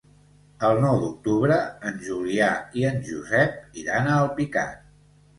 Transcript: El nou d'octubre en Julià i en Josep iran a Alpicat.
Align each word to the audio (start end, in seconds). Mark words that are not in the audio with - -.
El 0.67 0.79
nou 0.83 0.95
d'octubre 1.01 1.57
en 1.89 1.99
Julià 2.05 2.47
i 2.79 2.85
en 2.91 2.97
Josep 3.09 3.77
iran 3.83 4.09
a 4.09 4.15
Alpicat. 4.23 4.81